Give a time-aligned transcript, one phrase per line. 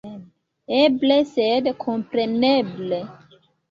[0.77, 3.07] Eble, sed kompreneble.